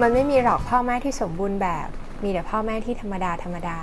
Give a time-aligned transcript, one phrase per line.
[0.00, 1.88] มันไม่มีหรอกพ่อแม่ที่สมบูรณ์แบบ
[2.22, 3.78] มีแต่พ่อแม่ที่ธรรมดาธรรมดา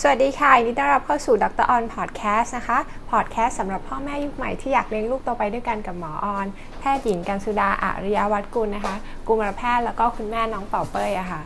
[0.00, 2.78] สวัสดีค่ะยินดีต้อนรับเข้าสู่ดรออนพอดแคสต์นะคะ
[3.10, 6.46] พอดแคสต์สำหรับพ่อแม่ยุคใหม่ที่อยากเลี้ยงลูกโตไปด้วยกันกับหมอออน
[6.78, 8.94] แพทย์หญิงกันสุดาอาริยวัฒกุลนะคะ
[9.26, 11.40] กุมารแพทย์แล้วก็คุณแม่น้องเป่าเป้ยอะค่ะ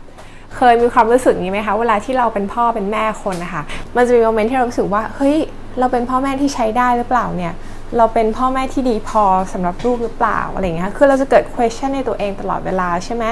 [0.55, 3.63] เคยมีความรู้สึกนี้ไหมคะ เวลาที่เราเป็นพ่อเป็นแม่คนนะคะ
[3.95, 5.37] มันจะมีโมเมนต์ที่เรารู้สึกว่า เฮ้ย
[5.79, 7.53] เราเป็นพ่อแม่ที่ใช้ได้หรือเปล่าเนี่ย
[7.97, 13.25] เราเป็นพ่อแม่ที่ดีพอสำหรับลูกหรือเปล่าอะไรเงี้ยคือเราจะเกิด question ในตัวเองตลอดเวลาใช่ไหม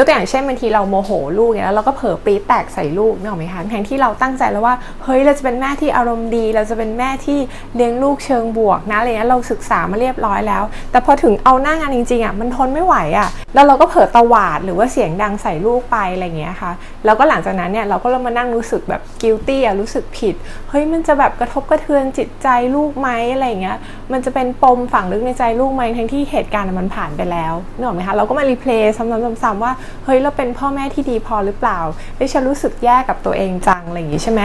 [0.00, 7.38] ยกตัวอย่างเช่นบางทีเราโมโหลูกเนี่ยแล้วเราก็เผลอปี๊แตกใส่ลูกนึกออกไหมคะแทนที่เราตั้งใจแล้วว่าเฮ้ยเราจะเป็นแม่ที่อารมณ์ดี เราจะเป็นแม่ที่
[7.74, 16.72] เลี้ยงลูกเชิงบวกนะอะไรเงี้ยเราศึกษามาเรียบร้อยแล้ว แต่พอถึงเอาหน้างานจริงๆอะมันทนไม่ไหวอะแล้วเราก็เผลอตวาดหรือว่าเสียงดังใส่ลูกไปอะไรเงี้ยค่ะ
[17.04, 20.34] แล้วก็หลังจากนั้นเนี่ยเราก็เริ่มมานั่งรู้สึกแบบ guilty อะรู้สึกผิด
[20.68, 23.78] เฮ้ยมันจะแบบกระทบกระเทือนจิตใจลูกไหมอะไรเงี้ย
[24.12, 29.72] มันจะเป็นปมฝังลึกในใจลูกไหมทั้งที่เหตุการณ์มันผ่านไปแล้วนึกออกไหมคะเราก็มารีเพลย์ซ้ำๆๆว่า
[30.04, 31.78] เฮ้ยเราเป็นพ่อแม่ที่ดีพอหรือเปล่า
[32.16, 34.42] ไม่ฉันรู้สึกแย่กับตัวเองจังอะไรอย่างนี้ใช่ไหม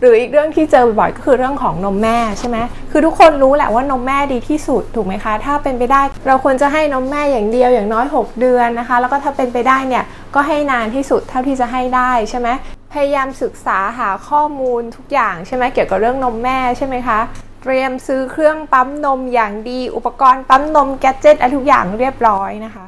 [0.00, 2.58] หรืออีกเรื่องที่เจอบ่อยก็คือเรื่องของนมแม่ใช่ไหม
[2.90, 10.04] คือทุกคนรู้แหละว่านมแม่ดีที่สุดถูกไหมคะ ถ้าเป็นไปได้เราควรจะให้นมแม่อย่างเดียวอย่างน้อย 6 เดือนนะคะ แล้วก็ถ้าเป็นไปได้เนี่ย
[10.34, 12.48] ก็ให้นานที่สุดเท่าที่จะให้ได้ใช่ไหม
[12.92, 17.18] พยายามศึกษาหาข้อมูลทุกอย่างใช่ไหมเกี่ยวกับเรื่องนมแม่ใช่ไหมคะ
[17.62, 22.84] เตรียมซื้อเครื่องปั๊มนมอย่างดี อุปกรณ์ปั๊มนมแกจิตอะไรทุกอย่างเรียบร้อยนะคะ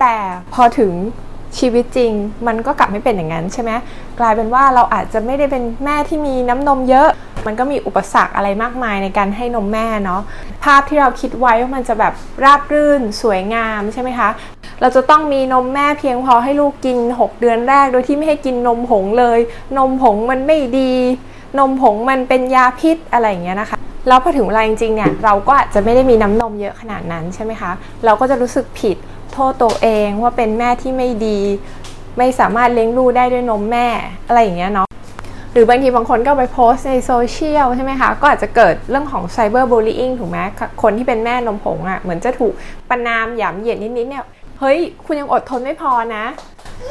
[0.00, 0.14] แต่
[0.54, 0.92] พอถึง
[1.58, 2.12] ชีวิตจริง
[2.46, 3.70] มันก็กลับไม่เป็นอย่างนั้นใช่ไหม
[4.20, 7.08] กลายเป็นว่าเราอาจจะไม่ได้เป็นแม่ที่มีน้ำนมเยอะ
[7.46, 10.22] มันก็มีอุปสรรคอะไรมากมายในการให้นมแม่เนาะ
[10.64, 12.12] ภาพที่เราคิดไว้ว่ามันจะแบบ
[12.44, 14.28] ราบรื่นสวยงามใช่ไหมคะ
[14.80, 19.38] เราจะต้องมีนมแม่เพียงพอให้ลูกกิน 6 เดือนแรก โดยที่ไม่ให้กินนมผงเลย
[19.78, 20.92] นมผงมันไม่ดี
[21.58, 27.70] นมผงมันเป็นยาพิษอะไรอย่างเงี้ยนะคะแล้วพอถึงเวลาจริงๆเนี่ยเราก็อาจจะไม่ได้มีน้ำนมเยอะขนาดนั้นใช่ไหมคะ
[28.04, 28.96] เราก็จะรู้สึกผิด
[29.36, 31.38] โทษตัวเองว่าเป็นแม่ที่ไม่ดี
[32.18, 33.86] ไม่สามารถเลี้ยงลูกได้ด้วยนมแม่
[34.26, 34.88] อะไรอย่างเงี้ยเนาะ
[35.52, 40.38] หรือบางทีบางคนก็ไปโพสในโซเชียลใช่ไหมคะ ก็อาจจะเกิดเรื่องของไซเบอร์บูลลี่อิงถูกไหม
[40.82, 42.52] คนที่เป็นแม่นมผงอะ่ะเหมือนจะถูก
[42.88, 44.24] ประนามหยามเหยียดนิดๆเนี่ย
[44.60, 46.24] เฮ้ย คุณยังอดทนไม่พอนะ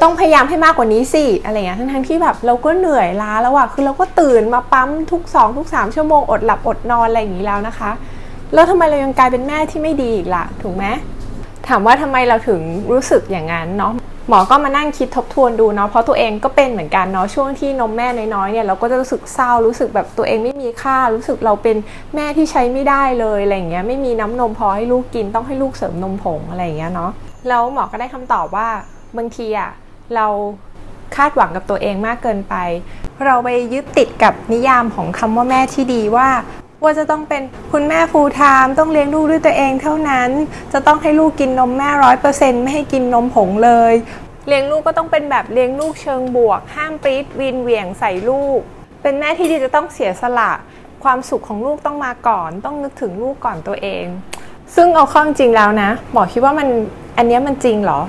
[0.02, 7.90] ต้องพยายามให้มากกว่านี้สิอะไรเงี้ยทั้งๆที่แบบเราก็เหนื่อยล้าแล้วอะคือเราก็ตื่นมาปั๊มทุก 2 ทุก 3 ชั่วโมงอดหลับอดนอนอะไรอย่างนี้แล้วนะคะ
[8.54, 10.84] แล้วทำไมเรายังกลายเป็นแม่ที่ไม่ดีอีกล่ะ ถูกไหม
[11.68, 12.60] ถามว่าทำไมเราถึง
[12.92, 13.92] รู้สึกอย่างนั้นเนาะ
[14.28, 21.76] หมอก็มานั่งคิดทบทวนดูเนาะเพราะตัวเองก็เป็นเหมือนกันเนาะช่วงที่นมแม่น้อยๆเนี่ยเราก็จะรู้สึกเศร้ารู้สึกแบบตัวเองไม่มีค่า รู้สึกเราเป็น
[22.14, 27.10] แม่ที่ใช้ไม่ได้เลยอะไรเงี้ยไม่มีน้ำนมพอให้ลูกกินต้องให้ลูกเสริมนมผงอะไรเงี้ยเนาะ
[27.48, 28.68] แล้วหมอก็ได้คำตอบว่า
[29.16, 29.70] บางทีอะ
[30.14, 30.26] เรา
[31.16, 32.54] คาดหวังกับตัวเองมากเกินไป
[33.24, 36.28] เราไปยึดติดกับนิยามของคำว่าแม่ที่ดีว่า
[36.82, 37.42] ว่าจะต้องเป็น
[37.72, 40.30] คุณแม่ full-time ต้องเลี้ยงลูกด้วยตัวเองเท่านั้น
[40.72, 43.94] จะต้องให้ลูกกินนมแม่ร้อยเปอร์เซ็นต์ไม่ให้กินนมผงเลย
[44.48, 48.58] เลี้ยงลูกก็ต้องเป็นแบบเลี้ยงลูกเชิงบวก ห้ามปรี๊ดวีนเหวี่ยงใส่ลูก
[49.02, 50.52] เป็นแม่ที่ดีจะต้องเสียสละ
[51.04, 54.04] ความสุขของลูกต้องมาก่อน ต้องนึกถึงลูกก่อนตัวเอง
[54.74, 56.68] ซึ่งเอาข้อจริงแล้วนะหมอคิดว่ามัน
[57.16, 58.00] อันนี้มันจริงเหรอ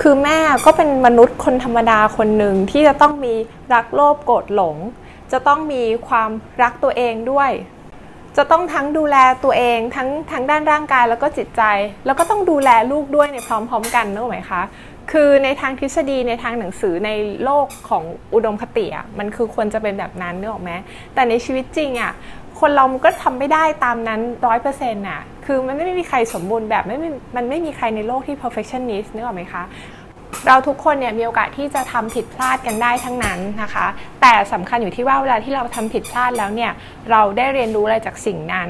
[0.00, 3.34] คือแม่ก็เป็นมนุษย์คนธรรมดาคนหนึ่งที่จะต้องมี
[3.74, 4.76] รักโลภโกรธหลง
[5.32, 6.30] จะต้องมีความ
[6.62, 7.50] รักตัวเองด้วย
[8.36, 11.62] จะต้องทั้งดูแลตัวเองทั้งทั้งด้านร่างกายแล้วก็จิตใจ
[12.06, 14.62] แล้วก็ต้องดูแลลูกด้วยในพร้อม ๆ กันนึกไหมคะ
[15.12, 17.10] คือในทางทฤษฎีในทางหนังสือใน
[17.44, 18.04] โลกของ
[18.34, 20.72] อุดมคติอะมันคือควรจะเป็นแบบนั้นนึกออกไหม
[21.14, 22.12] แต่ในชีวิตจริงอะ
[22.60, 26.96] คนเราก็ทำไม่ได้ตามนั้นร้อยเปอร์เซ็นต์อะคือมันไม่มีใครสมบูรณ์แบบไม่
[27.36, 29.62] มันไม่มีใครในโลกที่ perfectionist นึกออกไหมคะ
[30.46, 33.86] เราทุกคนเนี่ยมีโอกาสที่จะทำผิดพลาดกันได้ทั้งนั้นนะคะ
[34.20, 36.72] แต่สำคัญอยู่ที่ว่าเวลาที่เราทำผิดพลาดแล้วเนี่ย
[37.10, 38.68] เราได้เรียนรู้อะไรจากสิ่งนั้น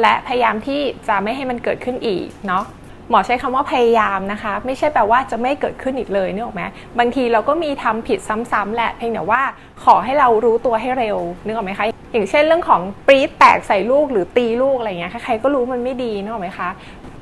[0.00, 2.64] และพยายามที่จะไม่ให้มันเกิดขึ้นอีกเนาะ
[3.10, 6.62] หมอใช้คำว่าพยายามนะคะ ไม่ใช่แปลว่าจะไม่เกิดขึ้นอีกเลยนึกออกไหม
[6.98, 9.42] บางทีเราก็มีทำผิดซ้ำๆแหละเพียงแต่ว่า
[9.84, 16.68] ขอให้เรารู้ตัวให้เร็วนึกออกไหมคะอย่างเช่นเรื่องของปรี๊ดแตกใส่ลูกหรือตีลูกอะไรเงี้ยใครๆก็รู้มันไม่ดีนึกออกไหมคะ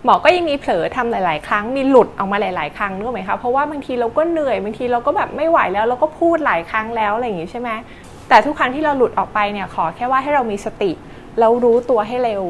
[0.05, 7.71] หมอก็ยังมีเผลอทำหลาย ๆ ครั้งมีหลุดออกมาหลาย ๆ ครั้งนึกไหมคะเพราะว่าบางทีเราก็เหนื่อยบางทีเราก็แบบไม่ไหวแล้วเราก็พูดหลายครั้งแล้วอะไรอย่างงี้ใช่ไหม
[8.29, 10.93] แต่ทุกครั้งที่เราหลุดออกไปเนี่ยขอแค่ว่าให้เรามีสติ
[11.39, 12.45] แล้วรู้ตัวให้เร็ว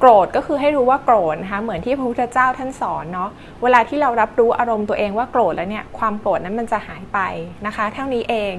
[0.00, 3.30] โกรธก็คือให้รู้ว่าโกรธนะคะเหมือนที่พระพุทธเจ้าท่านสอนเนาะ
[3.62, 7.18] เวลาที่เรารับรู้อารมณ์ตัวเองว่าโกรธแล้วเนี่ยความโกรธนั้นมันจะหายไป
[7.66, 8.54] นะคะ เท่านี้เอง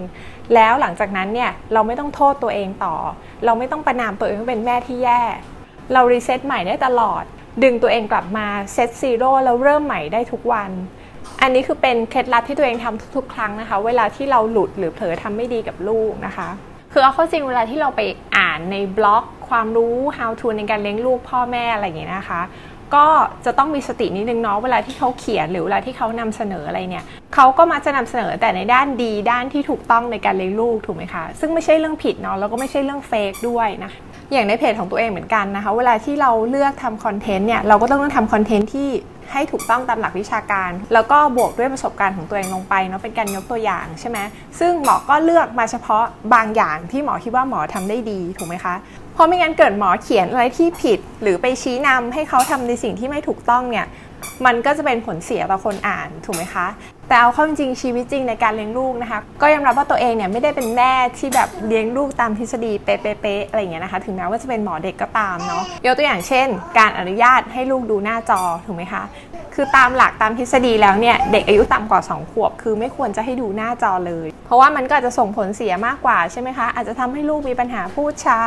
[0.54, 2.96] แล้วหลังจากนั้นเนี่ยเราไม่ต้องโทษตัวเองต่อ
[3.46, 5.22] เราไม่ต้องประณามตัวเองว่าเป็นแม่ที่แย่
[5.94, 7.24] เรา reset ใหม่ได้ตลอด
[7.64, 10.72] ดึงตัวเองกลับมา set zero แล้วเริ่มใหม่ได้ทุกวัน
[11.42, 16.50] อันนี้คือเป็นเคล็ดลับที่ตัวเองทำทุกๆ ครั้งนะคะ เวลาที่เราหลุดหรือเผลอทำไม่ดีกับลูกนะคะ
[16.92, 18.02] คือเอาเข้าจริงเวลาที่เราไป
[18.38, 22.42] อ่านในบล็อก ความรู้ how to ในการเลี้ยงลูกพ่อแม่อะไรอย่างเงี้ยนะคะ
[22.96, 23.06] ก็
[23.46, 27.06] จะต้องมีสตินิดนึงเนาะเวลาที่เขาเขียนหรือเวลาที่เขานำเสนออะไรเนี่ย
[27.36, 33.92] เขาก็มาจะนำเสนอแต่ในด้านดีด้านที่ถูกต้องในการเลี้ยงลูกถูกไหมคะ ซึ่งไม่ใช่เรื่องผิดเนาะแล้วก็ไม่ใช่เรื่องเฟกด้วยนะ
[34.32, 38.90] อย่างในเพจของตัวเองเหมือนกันนะคะเวลาที่เราเลือกทำคอนเทนต์เนี่ยเราก็ต้องเลือกทำคอนเทนต์ที่
[39.34, 44.18] ให้ถูกต้องตามหลักวิชาการ แล้วก็บวกด้วยประสบการณ์ของตัวเองลงไปเนาะเป็นการยกตัวอย่างใช่ไหม
[44.60, 46.04] ซึ่งหมอก็เลือกมาเฉพาะ
[46.34, 48.74] บางอย่างที่หมอคิดว่าหมอทำได้ดีถูกไหมคะ
[49.18, 53.86] เพราะไม่งั้นเกิดหมอเขียนอะไรที่ผิด หรือไปชี้นำให้เขาทำในสิ่งที่ไม่ถูกต้องเนี่ย
[54.46, 56.68] มันก็จะเป็นผลเสียต่อคนอ่านถูกไหมคะ
[57.08, 66.48] แต่เอาเข้าจริงชีวิตจริงในการเลี้ยงลูกนะคะ ก็ยอมรับว่าตัวเองเนี่ยไม่ได้เป็นแม่ที่แบบเลี้ยงลูกตามทฤษฎีเป๊ะๆอะไรอย่างเงี้ยนะคะ ถึงแม้ว่าจะเป็นหมอเด็กก็ตามเนาะยกตัวอย่างเช่น
[66.78, 69.04] การอนุญาตให้ลูกดูหน้าจอถูกไหมคะ
[69.56, 78.40] คือตามหลักตามทฤษฎีแล้วเนี่ยเด็กอายุต่ำกว่า 2 ขวบ คือไม่ควรจะให้ดูหน้าจอเลย เพราะว่ามันก็จะส่งผลเสียมากกว่าใช่ไหมคะอาจจะทำให้ลูกมีปัญหาพูดช้า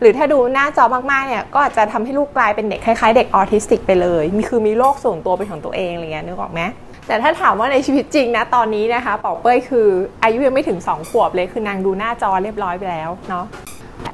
[0.00, 6.60] หรือถ้าดูหน้าจอมากๆเนี่ยก็อาจจะทำให้ลูกกลายเป็นเด็กคล้ายๆ เด็กออทิสติกไปเลยมีคือมีโรคส่วนตัวเป็นของตัวเองอะไรเงี้ยนึกออกไหม
[7.06, 9.88] แต่ถ้าถามว่าในชีวิตจริงนะตอนนี้นะคะเป่าเป้ยคือ
[10.22, 13.44] อายุยังไม่ถึง 2 ขวบเลยคือนางดูหน้าจอเรียบร้อยไปแล้วเนาะ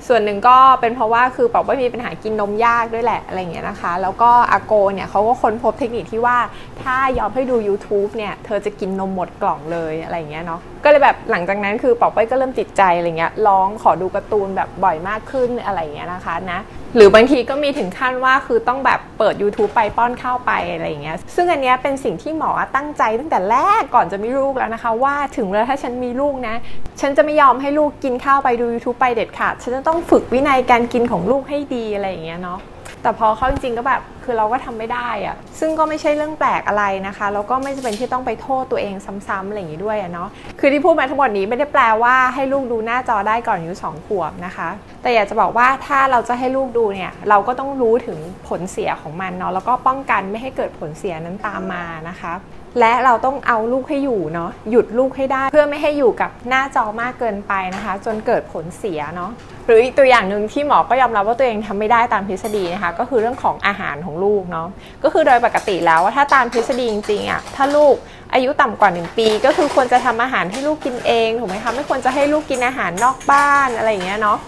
[0.08, 6.38] ส่วนหนึ่งก็เป็นเพราะว่าคือป่าเป้ยมีปัญหากินนมยากด้วยแหละอะไรเงี้ยนะคะ แล้วก็อาโกเนี่ยเขาก็ค้นพบเทคนิคที่ว่า
[6.82, 16.60] ถ้ายอมให้ดู YouTube เนี่ยเธอจะกินนมหมดกล่องเลยอะไรเงี้ยเนาะก็เลยแบบหลังจากนั้นคือป่าเป้ยก็เริ่มติดใจอะไรเงี้ยร้องขอดูการ์ตูนแบบบ่อยมากขึ้นอะไรเงี้ยนะคะนะ
[16.96, 26.54] หรือบางทีก็มีถึงขั้นว่าคือต้องแบบเปิด YouTube ไปป้อนข้าวไปอะไรอย่างเงี้ย ซึ่งอันเนี้ยเป็นสิ่งที่หมอตั้งใจตั้งแต่แรกก่อนจะมีลูกแล้วนะคะ ว่าถึงแล้วถ้าฉันมีลูกนะ
[27.00, 32.60] ฉันจะไม่ยอมให้ลูกกินข้าวไปดู YouTube ไปเด็ดขาด ฉันจะต้ององฝึกวินัยการกินของลูกให้ดีอะไรอย่างเงี้ยเนาะ
[33.02, 38.94] แต่พอเข้าจริงๆก็แบบคือเราก็ทำไม่ได้อะซึ่งก็ไม่ใช่เรื่องแปลกอะไรนะคะแล้วก็ไม่จำเป็นที่ต้องไปโทษตัวเอง
[39.28, 40.28] ซ้ำๆอะไรอย่างนี้ด้วยเนาะ
[40.60, 44.68] คือที่พูดมาทั้งหมดนี้ไม่ได้แปลว่าให้ลูกดูหน้าจอได้ก่อนอายุสองขวบนะคะ
[45.02, 48.18] แต่อยากจะบอกว่าถ้าเราจะให้ลูกดูเนี่ยเราก็ต้องรู้ถึง
[48.48, 52.32] ผลเสียของมันเนาะแล้วก็ป้องกันไม่ให้เกิดผลเสียนั้นตามมานะคะ
[52.80, 59.30] และเราต้องเอาลูกให้อยู่เนาะหยุดลูกให้ได้ เพื่อไม่ให้อยู่กับหน้าจอมากเกินไปนะคะ จนเกิดผลเสียเนาะ
[59.66, 64.68] หรืออีกตัวอย่างหนึ่งที่หมอก็ยอมรับว่าตัวเองทำไม่ได้ตามทฤษฎีนะคะ ก็คือเรื่องของอาหารของลูกเนาะ
[65.04, 67.94] ก็คือโดยปกติแล้วว่าถ้าตามทฤษฎีจริงๆอะถ้าลูก
[68.34, 74.38] อายุต่ำกว่า 1 ปี ก็คือควรจะทำอาหารให้ลูกกินเองถูกไหมคะไม่ควรจะให้ลูกกินอาหารนอกบ้านอะไรอย่างเงี้ยเนาะ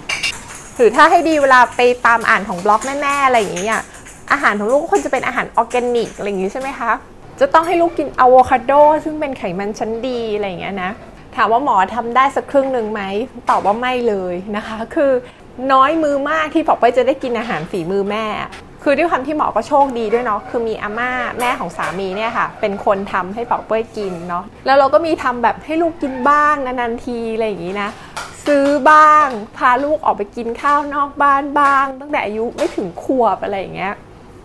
[0.76, 3.80] หรือถ้าให้ดีเวลาไปตามอ่านของบล็อกแม่ๆอะไรอย่างเงี้ย
[4.32, 6.92] อาหารของลูกควรจะเป็นอาหารออร์แกนิกอะไรอย่างงี้ใช่ไหมคะ
[7.40, 8.72] จะต้องให้ลูกกินอะโวคาโด
[9.04, 10.90] ซึ่งเป็นไขมันชั้นดีอะไรอย่างเงี้ยนะ
[11.36, 13.02] ถามว่าหมอทำได้สักครึ่งหนึ่งไหม
[13.50, 15.12] ตอบว่าไม่เลยนะคะ คือ
[15.72, 18.24] น้อยมื้อมากที่ปอเป้ยจะได้กินอาหารฝีมือแม่
[18.82, 27.90] คือด้วยความที่หมอก็โชคดีด้วยเนาะคือมีอาม่าแม่ของสามีเนี่ยค่ะ เป็นคนทำให้ปอเป้ยกินเนาะแล้วเราก็มีทำแบบให้ลูกกินบ้างนานๆทีอะไรอย่างงี้นะ
[28.46, 33.94] ซื้อบ้าง พาลูกออกไปกินข้าวนอกบ้านบ้าง ตั้งแต่อายุไม่ถึงขวบอะไรอย่างเงี้ย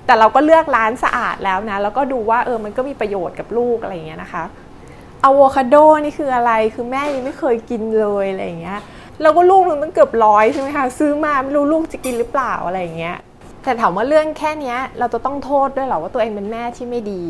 [0.05, 4.43] แต่เราก็เลือกร้านสะอาดแล้วนะ แล้วก็ดูว่าเออมันก็มีประโยชน์กับลูกอะไรอย่างเงี้ยนะคะ
[5.23, 8.79] อะโวคาโดนี่คืออะไรคือแม่ยังไม่เคยกินเลยอะไรอย่างเงี้ย
[9.21, 13.17] เราก็ลูกหนึงตั้งเกือบร้อยใช่ไหมคะซื้อมาไม่รู้ลูกจะกินหรือเปล่าอะไรอย่างเงี้ย
[13.63, 17.21] แต่ถามว่าเรื่องแค่นี้เราจะต้องโทษด้วยเหรอว่าตัวเองเป็นแม่ที่ไม่ดี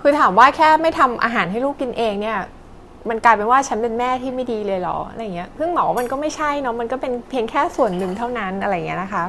[0.00, 2.38] คือถามว่าแค่ไม่ทำอาหารให้ลูกกินเองเนี่ย
[3.08, 9.24] มันกลายเป็นว่าฉันเป็นแม่ที่ไม่ดีเลยเหรออะไรเงี้ยเพิ่งหมอมันก็ไม่ใช่เนาะมันก็เป็นเพียงแค่ส่วนหนึ่งเท่านั้นอะไรเงี้ยนะคะ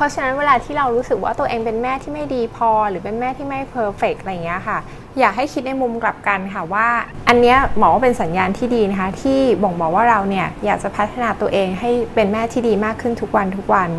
[0.00, 4.78] ราะฉะนั้นเวลาที่เรารู้สึกว่าตัวเองเป็นแม่ที่ไม่ดีพอ หรือเป็นแม่ที่ไม่เพอร์เฟกอะไรเงี้ยค่ะ
[5.18, 6.88] อยากให้คิดในมุมกลับกันค่ะว่า
[7.28, 13.90] อันเนี้ยหมอว่าเป็นสัญญาณที่ดีนะคะ ที่บ่งบอกว่าเราเนี่ยอยากจะพัฒนาตัวเองให้เป็นแม่ที่ดีมากขึ้นทุกวันทุกวัน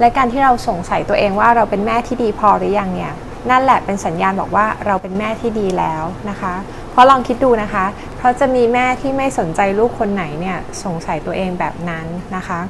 [0.00, 3.12] และการที่เราสงสัยตัวเองว่าเราเป็นแม่ที่ดีพอหรือยังเนี่ย
[3.50, 6.54] นั่นแหละเป็นสัญญาณบอกว่าเราเป็นแม่ที่ดีแล้วนะคะ
[6.96, 7.84] เพราะลองคิดดูนะคะ
[8.18, 12.60] เพราะจะมีแม่ที่ไม่สนใจลูกคนไหนเนี่ยสงสัยตัวเองแบบนั้นนะคะ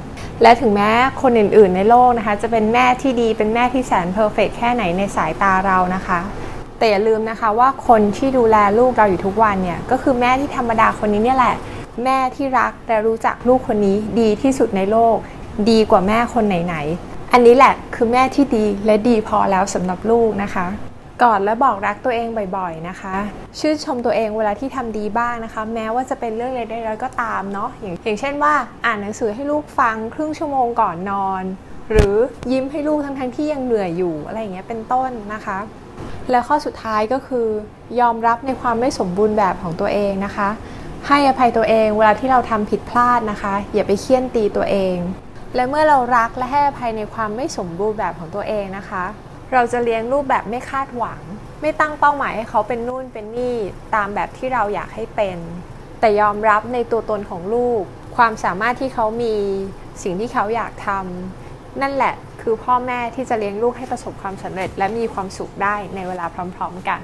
[0.41, 0.89] และถึงแม้
[1.21, 6.19] คนอื่น ๆ ในโลกนะคะ จะเป็นแม่ที่ดีเป็นแม่ที่แสนเพอร์เฟกแค่ไหนในสายตาเรานะคะ
[6.77, 11.55] แต่อย่าลืมนะคะว่าคนที่ดูแลลูกเราอยู่ทุกวันเนี่ยก็คือแม่ที่ธรรมดาคนนี้เนี่ยแหละ
[12.03, 15.15] แม่ที่รักและรู้จักลูกคนนี้ดีที่สุดในโลก
[15.69, 20.67] ดีกว่าแม่คนไหนๆอันนี้แหละคือแม่ที่ดีและดีพอแล้วสำหรับลูกนะคะ
[21.21, 23.15] กอดและบอกรักตัวเองบ่อยๆนะคะ
[23.59, 28.53] ชื่นชมตัวเองเวลาที่ทำดีบ้างนะคะ แม้ว่าจะเป็นเรื่องเล็กๆก็ตามเนาะอย่างอย่างเช่นว่า
[28.85, 31.43] อ่านหนังสือให้ลูกฟังครึ่งชั่วโมงก่อนนอน
[31.91, 32.15] หรือ
[32.51, 35.57] ยิ้มให้ลูกทั้งๆที่ยังเหนื่อยอยู่อะไรอย่างเงี้ยเป็นต้นนะคะ
[36.29, 37.47] และข้อสุดท้ายก็คือ
[37.99, 40.49] ยอมรับในความไม่สมบูรณ์แบบของตัวเองนะคะ
[41.07, 44.97] ให้อภัยตัวเองเวลาที่เราทำผิดพลาดนะคะ อย่าไปเคี่ยนตีตัวเอง
[45.55, 49.03] และเมื่อเรารักและให้อภัยในความไม่สมบูรณ์แบบของตัวเองนะคะ
[49.53, 51.21] เราจะเลี้ยงลูกแบบไม่คาดหวัง
[51.61, 53.57] ไม่ตั้งเป้าหมายให้เขาเป็นนู่นเป็นนี่
[53.95, 55.37] ตามแบบที่เราอยากให้เป็น
[55.99, 57.81] แต่ยอมรับในตัวตนของลูก
[58.17, 59.35] ความสามารถที่เขามี
[60.03, 66.25] สิ่งที่เขาอยากทำนั่นแหละคือพ่อแม่ที่จะเลี้ยงลูกให้ประสบความสำเร็จ และมีความสุขได้ในเวลา
[66.55, 67.01] พร้อม ๆ กัน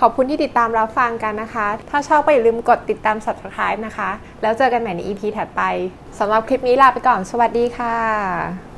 [0.00, 4.10] ขอบคุณที่ติดตามรับฟังกันนะคะ ถ้าชอบก็อย่าลืมกดติดตาม subscribe นะคะ
[4.42, 5.62] แล้วเจอกันใหม่ใน EP ถัดไป
[6.18, 8.71] สำหรับคลิปนี้ลาไปก่อน สวัสดีค่ะ